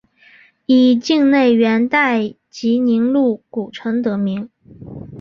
[0.65, 4.49] 以境内元代集宁路古城得名。